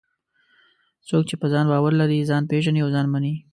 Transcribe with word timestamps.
څوک 1.07 1.23
چې 1.29 1.35
په 1.41 1.47
ځان 1.53 1.65
باور 1.71 1.93
لري، 2.01 2.27
ځان 2.29 2.43
پېژني 2.51 2.79
او 2.83 2.89
ځان 2.95 3.05
مني. 3.13 3.33